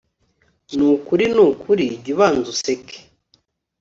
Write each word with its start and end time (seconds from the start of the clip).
Nukuri 0.75 1.25
nukuri 1.35 1.85
jyubanza 2.03 2.47
useke 2.53 2.97